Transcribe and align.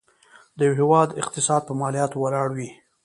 د 0.57 0.59
یو 0.67 0.73
هيواد 0.81 1.17
اقتصاد 1.21 1.61
په 1.65 1.73
مالياتو 1.79 2.17
ولاړ 2.23 2.49
وي. 2.57 2.69